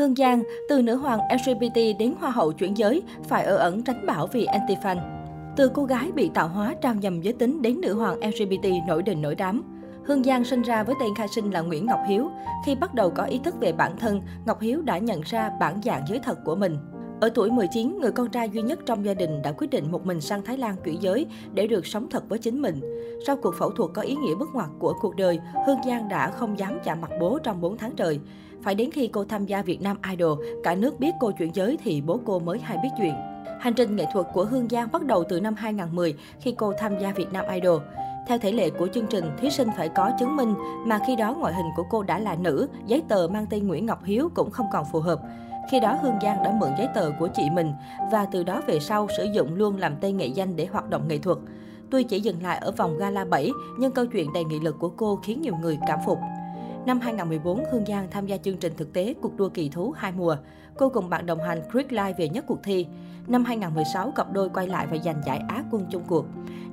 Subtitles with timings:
[0.00, 4.06] Hương Giang, từ nữ hoàng LGBT đến hoa hậu chuyển giới, phải ở ẩn tránh
[4.06, 4.96] bão vì anti-fan.
[5.56, 9.02] Từ cô gái bị tạo hóa trao nhầm giới tính đến nữ hoàng LGBT nổi
[9.02, 9.62] đình nổi đám.
[10.04, 12.30] Hương Giang sinh ra với tên khai sinh là Nguyễn Ngọc Hiếu.
[12.66, 15.80] Khi bắt đầu có ý thức về bản thân, Ngọc Hiếu đã nhận ra bản
[15.84, 16.76] dạng giới thật của mình.
[17.20, 20.06] Ở tuổi 19, người con trai duy nhất trong gia đình đã quyết định một
[20.06, 22.80] mình sang Thái Lan chuyển giới để được sống thật với chính mình.
[23.26, 26.30] Sau cuộc phẫu thuật có ý nghĩa bước ngoặt của cuộc đời, Hương Giang đã
[26.30, 28.20] không dám chạm mặt bố trong 4 tháng trời.
[28.62, 31.78] Phải đến khi cô tham gia Việt Nam Idol, cả nước biết cô chuyển giới
[31.84, 33.14] thì bố cô mới hay biết chuyện.
[33.60, 36.98] Hành trình nghệ thuật của Hương Giang bắt đầu từ năm 2010 khi cô tham
[36.98, 37.82] gia Việt Nam Idol.
[38.26, 40.54] Theo thể lệ của chương trình, thí sinh phải có chứng minh
[40.86, 43.86] mà khi đó ngoại hình của cô đã là nữ, giấy tờ mang tên Nguyễn
[43.86, 45.20] Ngọc Hiếu cũng không còn phù hợp.
[45.70, 47.72] Khi đó Hương Giang đã mượn giấy tờ của chị mình
[48.12, 51.08] và từ đó về sau sử dụng luôn làm tên nghệ danh để hoạt động
[51.08, 51.38] nghệ thuật.
[51.90, 54.88] Tuy chỉ dừng lại ở vòng gala 7, nhưng câu chuyện đầy nghị lực của
[54.88, 56.18] cô khiến nhiều người cảm phục.
[56.86, 60.12] Năm 2014, Hương Giang tham gia chương trình thực tế cuộc đua kỳ thú hai
[60.12, 60.36] mùa.
[60.76, 62.86] Cô cùng bạn đồng hành Chris Lai về nhất cuộc thi.
[63.26, 66.26] Năm 2016, cặp đôi quay lại và giành giải Á quân chung cuộc.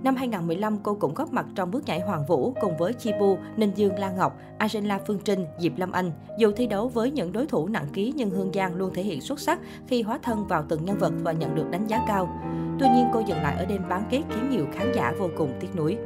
[0.03, 3.71] Năm 2015, cô cũng góp mặt trong bước nhảy Hoàng Vũ cùng với Chibu, Ninh
[3.75, 6.11] Dương Lan Ngọc, Angela Phương Trinh, Diệp Lâm Anh.
[6.39, 9.21] Dù thi đấu với những đối thủ nặng ký nhưng Hương Giang luôn thể hiện
[9.21, 12.29] xuất sắc khi hóa thân vào từng nhân vật và nhận được đánh giá cao.
[12.79, 15.53] Tuy nhiên, cô dừng lại ở đêm bán kết khiến nhiều khán giả vô cùng
[15.59, 15.97] tiếc nuối.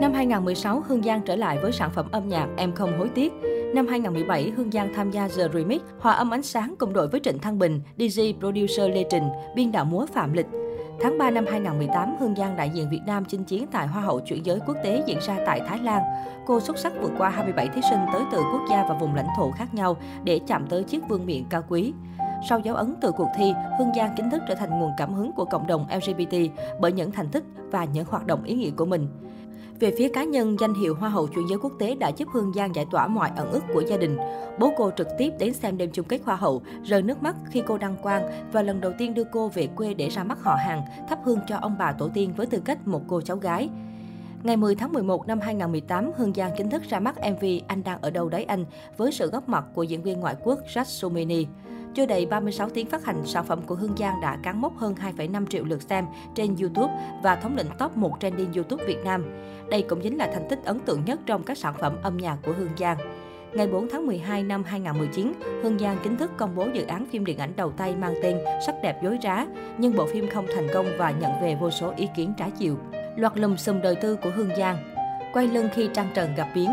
[0.00, 3.32] Năm 2016, Hương Giang trở lại với sản phẩm âm nhạc Em không hối tiếc.
[3.74, 7.20] Năm 2017, Hương Giang tham gia The Remix, hòa âm ánh sáng cùng đội với
[7.24, 9.24] Trịnh Thăng Bình, DJ producer Lê Trình,
[9.56, 10.46] biên đạo múa Phạm Lịch.
[11.00, 14.20] Tháng 3 năm 2018, Hương Giang đại diện Việt Nam chinh chiến tại Hoa hậu
[14.20, 16.02] chuyển giới quốc tế diễn ra tại Thái Lan.
[16.46, 19.28] Cô xuất sắc vượt qua 27 thí sinh tới từ quốc gia và vùng lãnh
[19.36, 21.92] thổ khác nhau để chạm tới chiếc vương miện cao quý.
[22.48, 25.32] Sau dấu ấn từ cuộc thi, Hương Giang chính thức trở thành nguồn cảm hứng
[25.32, 26.36] của cộng đồng LGBT
[26.80, 29.08] bởi những thành tích và những hoạt động ý nghĩa của mình.
[29.80, 32.52] Về phía cá nhân, danh hiệu Hoa hậu chuyển giới quốc tế đã giúp Hương
[32.52, 34.16] Giang giải tỏa mọi ẩn ức của gia đình.
[34.58, 37.62] Bố cô trực tiếp đến xem đêm chung kết Hoa hậu, rơi nước mắt khi
[37.66, 40.56] cô đăng quang và lần đầu tiên đưa cô về quê để ra mắt họ
[40.66, 43.68] hàng, thắp hương cho ông bà tổ tiên với tư cách một cô cháu gái.
[44.46, 48.00] Ngày 10 tháng 11 năm 2018, Hương Giang chính thức ra mắt MV Anh đang
[48.00, 48.64] ở đâu đấy anh
[48.96, 51.46] với sự góp mặt của diễn viên ngoại quốc Jack Sumini.
[51.94, 54.94] Chưa đầy 36 tiếng phát hành, sản phẩm của Hương Giang đã cán mốc hơn
[55.16, 56.04] 2,5 triệu lượt xem
[56.34, 56.92] trên YouTube
[57.22, 59.24] và thống lĩnh top 1 trending YouTube Việt Nam.
[59.70, 62.38] Đây cũng chính là thành tích ấn tượng nhất trong các sản phẩm âm nhạc
[62.46, 62.98] của Hương Giang.
[63.52, 67.24] Ngày 4 tháng 12 năm 2019, Hương Giang chính thức công bố dự án phim
[67.24, 69.44] điện ảnh đầu tay mang tên Sắc đẹp dối trá,
[69.78, 72.76] nhưng bộ phim không thành công và nhận về vô số ý kiến trái chiều.
[73.16, 74.76] Loạt lùm xùm đời tư của Hương Giang
[75.32, 76.72] Quay lưng khi Trang Trần gặp biến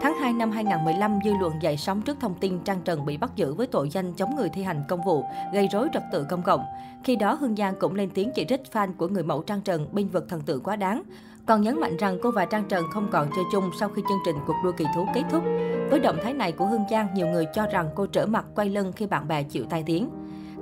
[0.00, 3.30] Tháng 2 năm 2015, dư luận dậy sóng trước thông tin Trang Trần bị bắt
[3.36, 6.42] giữ với tội danh chống người thi hành công vụ, gây rối trật tự công
[6.42, 6.64] cộng.
[7.04, 9.88] Khi đó, Hương Giang cũng lên tiếng chỉ trích fan của người mẫu Trang Trần
[9.92, 11.02] binh vực thần tượng quá đáng.
[11.46, 14.18] Còn nhấn mạnh rằng cô và Trang Trần không còn chơi chung sau khi chương
[14.26, 15.42] trình cuộc đua kỳ thú kết thúc.
[15.90, 18.68] Với động thái này của Hương Giang, nhiều người cho rằng cô trở mặt quay
[18.68, 20.08] lưng khi bạn bè chịu tai tiếng.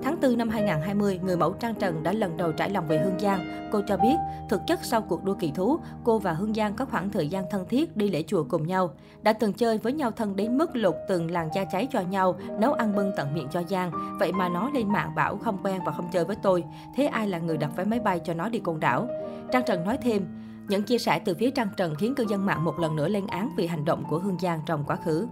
[0.02, 3.18] Tháng 4 năm 2020, người mẫu Trang Trần đã lần đầu trải lòng về Hương
[3.18, 3.68] Giang.
[3.72, 4.16] Cô cho biết,
[4.48, 7.44] thực chất sau cuộc đua kỳ thú, cô và Hương Giang có khoảng thời gian
[7.50, 8.90] thân thiết đi lễ chùa cùng nhau.
[9.22, 12.36] Đã từng chơi với nhau thân đến mức lục từng làn da cháy cho nhau,
[12.60, 13.90] nấu ăn bưng tận miệng cho Giang.
[14.18, 16.64] Vậy mà nó lên mạng bảo không quen và không chơi với tôi.
[16.96, 19.08] Thế ai là người đặt vé máy bay cho nó đi côn đảo?
[19.52, 20.26] Trang Trần nói thêm,
[20.68, 23.26] những chia sẻ từ phía Trang Trần khiến cư dân mạng một lần nữa lên
[23.26, 25.26] án vì hành động của Hương Giang trong quá khứ.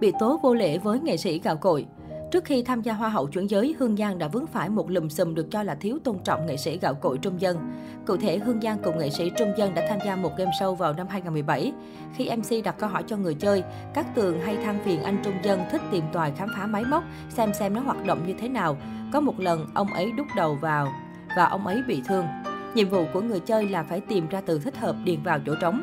[0.00, 1.86] Bị tố vô lễ với nghệ sĩ gạo cội
[2.34, 5.08] Trước khi tham gia Hoa hậu chuyển giới, Hương Giang đã vướng phải một lùm
[5.08, 7.58] xùm được cho là thiếu tôn trọng nghệ sĩ gạo cội Trung Dân.
[8.06, 10.74] Cụ thể, Hương Giang cùng nghệ sĩ Trung Dân đã tham gia một game show
[10.74, 11.72] vào năm 2017.
[12.16, 13.62] Khi MC đặt câu hỏi cho người chơi,
[13.94, 17.04] các tường hay than phiền anh Trung Dân thích tìm tòi khám phá máy móc,
[17.28, 18.76] xem xem nó hoạt động như thế nào.
[19.12, 20.88] Có một lần, ông ấy đút đầu vào
[21.36, 22.26] và ông ấy bị thương.
[22.74, 25.54] Nhiệm vụ của người chơi là phải tìm ra từ thích hợp điền vào chỗ
[25.60, 25.82] trống.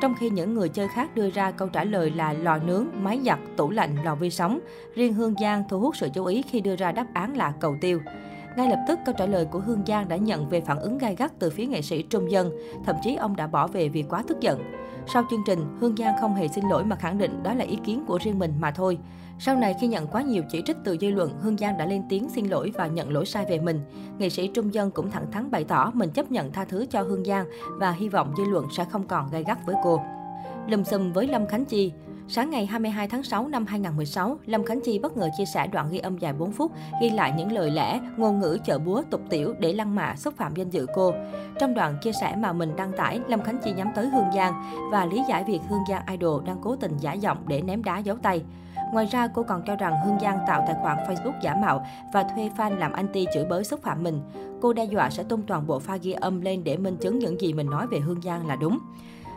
[0.00, 3.20] Trong khi những người chơi khác đưa ra câu trả lời là lò nướng, máy
[3.26, 4.60] giặt, tủ lạnh, lò vi sóng,
[4.94, 7.76] riêng Hương Giang thu hút sự chú ý khi đưa ra đáp án là cầu
[7.80, 8.00] tiêu.
[8.56, 11.14] Ngay lập tức, câu trả lời của Hương Giang đã nhận về phản ứng gai
[11.16, 12.50] gắt từ phía nghệ sĩ Trung Dân,
[12.84, 14.62] thậm chí ông đã bỏ về vì quá tức giận.
[15.12, 17.78] Sau chương trình, Hương Giang không hề xin lỗi mà khẳng định đó là ý
[17.84, 18.98] kiến của riêng mình mà thôi.
[19.38, 22.02] Sau này khi nhận quá nhiều chỉ trích từ dư luận, Hương Giang đã lên
[22.08, 23.80] tiếng xin lỗi và nhận lỗi sai về mình.
[24.18, 27.02] Nghệ sĩ Trung Dân cũng thẳng thắn bày tỏ mình chấp nhận tha thứ cho
[27.02, 27.46] Hương Giang
[27.78, 30.00] và hy vọng dư luận sẽ không còn gay gắt với cô.
[30.68, 31.92] Lùm xùm với Lâm Khánh Chi
[32.28, 35.90] Sáng ngày 22 tháng 6 năm 2016, Lâm Khánh Chi bất ngờ chia sẻ đoạn
[35.90, 39.20] ghi âm dài 4 phút, ghi lại những lời lẽ, ngôn ngữ chợ búa, tục
[39.30, 41.12] tiểu để lăng mạ xúc phạm danh dự cô.
[41.60, 44.52] Trong đoạn chia sẻ mà mình đăng tải, Lâm Khánh Chi nhắm tới Hương Giang
[44.92, 47.98] và lý giải việc Hương Giang Idol đang cố tình giả giọng để ném đá
[47.98, 48.42] giấu tay.
[48.92, 52.22] Ngoài ra, cô còn cho rằng Hương Giang tạo tài khoản Facebook giả mạo và
[52.22, 54.20] thuê fan làm anti chửi bới xúc phạm mình.
[54.60, 57.40] Cô đe dọa sẽ tung toàn bộ pha ghi âm lên để minh chứng những
[57.40, 58.78] gì mình nói về Hương Giang là đúng.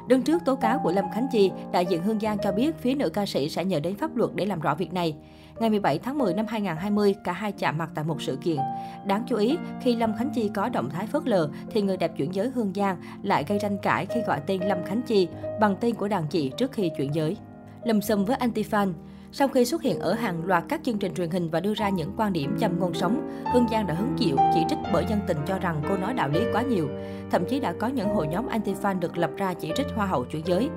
[0.09, 2.95] Đứng trước tố cáo của Lâm Khánh Chi, đại diện Hương Giang cho biết phía
[2.95, 5.15] nữ ca sĩ sẽ nhờ đến pháp luật để làm rõ việc này.
[5.59, 8.57] Ngày 17 tháng 10 năm 2020, cả hai chạm mặt tại một sự kiện.
[9.05, 12.11] Đáng chú ý, khi Lâm Khánh Chi có động thái phớt lờ, thì người đẹp
[12.17, 15.27] chuyển giới Hương Giang lại gây tranh cãi khi gọi tên Lâm Khánh Chi
[15.61, 17.37] bằng tên của đàn chị trước khi chuyển giới.
[17.83, 18.93] Lầm xùm với anti-fan
[19.31, 21.89] sau khi xuất hiện ở hàng loạt các chương trình truyền hình và đưa ra
[21.89, 25.19] những quan điểm châm ngôn sống, Hương Giang đã hứng chịu chỉ trích bởi dân
[25.27, 26.89] tình cho rằng cô nói đạo lý quá nhiều.
[27.31, 30.25] Thậm chí đã có những hội nhóm anti-fan được lập ra chỉ trích Hoa hậu
[30.25, 30.69] chuyển giới.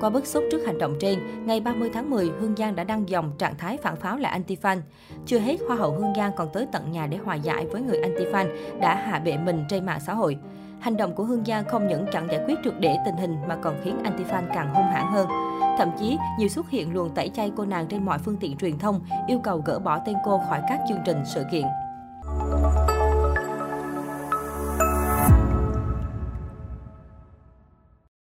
[0.00, 3.08] Qua bức xúc trước hành động trên, ngày 30 tháng 10, Hương Giang đã đăng
[3.08, 4.80] dòng trạng thái phản pháo lại anti-fan.
[5.26, 8.00] Chưa hết, Hoa hậu Hương Giang còn tới tận nhà để hòa giải với người
[8.00, 8.46] anti-fan
[8.80, 10.36] đã hạ bệ mình trên mạng xã hội.
[10.80, 13.56] Hành động của Hương Giang không những chẳng giải quyết được để tình hình mà
[13.62, 15.45] còn khiến anti-fan càng hung hãn hơn.
[15.78, 18.78] Thậm chí, nhiều xuất hiện luồng tẩy chay cô nàng trên mọi phương tiện truyền
[18.78, 21.64] thông, yêu cầu gỡ bỏ tên cô khỏi các chương trình sự kiện.